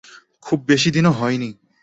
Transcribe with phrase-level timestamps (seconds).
[0.41, 1.49] খুব বেশিদিনও হয়নি।